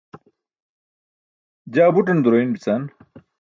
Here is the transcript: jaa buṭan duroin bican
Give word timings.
jaa 1.73 1.93
buṭan 1.93 2.19
duroin 2.23 2.53
bican 2.53 2.83